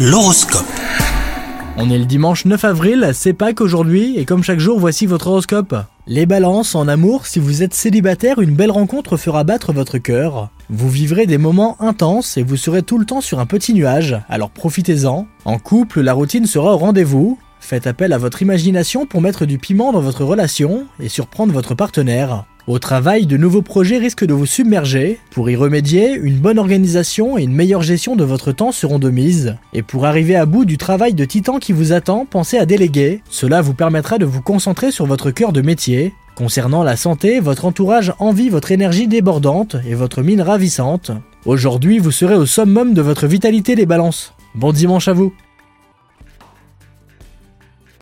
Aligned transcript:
L'horoscope. 0.00 0.64
On 1.76 1.90
est 1.90 1.98
le 1.98 2.04
dimanche 2.04 2.44
9 2.44 2.64
avril, 2.64 3.10
c'est 3.14 3.32
Pâques 3.32 3.60
aujourd'hui, 3.60 4.16
et 4.16 4.24
comme 4.24 4.44
chaque 4.44 4.60
jour, 4.60 4.78
voici 4.78 5.06
votre 5.06 5.26
horoscope. 5.26 5.74
Les 6.06 6.24
balances, 6.24 6.76
en 6.76 6.86
amour, 6.86 7.26
si 7.26 7.40
vous 7.40 7.64
êtes 7.64 7.74
célibataire, 7.74 8.38
une 8.38 8.54
belle 8.54 8.70
rencontre 8.70 9.16
fera 9.16 9.42
battre 9.42 9.72
votre 9.72 9.98
cœur. 9.98 10.50
Vous 10.70 10.88
vivrez 10.88 11.26
des 11.26 11.36
moments 11.36 11.76
intenses 11.80 12.36
et 12.36 12.44
vous 12.44 12.56
serez 12.56 12.84
tout 12.84 12.98
le 12.98 13.06
temps 13.06 13.20
sur 13.20 13.40
un 13.40 13.46
petit 13.46 13.74
nuage, 13.74 14.16
alors 14.28 14.50
profitez-en. 14.50 15.26
En 15.44 15.58
couple, 15.58 16.02
la 16.02 16.12
routine 16.12 16.46
sera 16.46 16.74
au 16.74 16.78
rendez-vous. 16.78 17.36
Faites 17.58 17.88
appel 17.88 18.12
à 18.12 18.18
votre 18.18 18.40
imagination 18.40 19.04
pour 19.04 19.20
mettre 19.20 19.46
du 19.46 19.58
piment 19.58 19.90
dans 19.90 20.00
votre 20.00 20.22
relation 20.22 20.86
et 21.00 21.08
surprendre 21.08 21.52
votre 21.52 21.74
partenaire. 21.74 22.44
Au 22.68 22.78
travail, 22.78 23.24
de 23.24 23.38
nouveaux 23.38 23.62
projets 23.62 23.96
risquent 23.96 24.26
de 24.26 24.34
vous 24.34 24.44
submerger. 24.44 25.18
Pour 25.30 25.48
y 25.48 25.56
remédier, 25.56 26.12
une 26.12 26.36
bonne 26.36 26.58
organisation 26.58 27.38
et 27.38 27.44
une 27.44 27.54
meilleure 27.54 27.80
gestion 27.80 28.14
de 28.14 28.24
votre 28.24 28.52
temps 28.52 28.72
seront 28.72 28.98
de 28.98 29.08
mise. 29.08 29.56
Et 29.72 29.82
pour 29.82 30.04
arriver 30.04 30.36
à 30.36 30.44
bout 30.44 30.66
du 30.66 30.76
travail 30.76 31.14
de 31.14 31.24
titan 31.24 31.60
qui 31.60 31.72
vous 31.72 31.94
attend, 31.94 32.26
pensez 32.28 32.58
à 32.58 32.66
déléguer. 32.66 33.22
Cela 33.30 33.62
vous 33.62 33.72
permettra 33.72 34.18
de 34.18 34.26
vous 34.26 34.42
concentrer 34.42 34.90
sur 34.90 35.06
votre 35.06 35.30
cœur 35.30 35.54
de 35.54 35.62
métier. 35.62 36.12
Concernant 36.36 36.82
la 36.82 36.96
santé, 36.96 37.40
votre 37.40 37.64
entourage 37.64 38.12
envie 38.18 38.50
votre 38.50 38.70
énergie 38.70 39.08
débordante 39.08 39.76
et 39.88 39.94
votre 39.94 40.20
mine 40.20 40.42
ravissante. 40.42 41.10
Aujourd'hui, 41.46 41.98
vous 41.98 42.10
serez 42.10 42.34
au 42.34 42.44
summum 42.44 42.92
de 42.92 43.00
votre 43.00 43.26
vitalité 43.26 43.76
les 43.76 43.86
balances. 43.86 44.34
Bon 44.54 44.72
dimanche 44.72 45.08
à 45.08 45.14
vous 45.14 45.32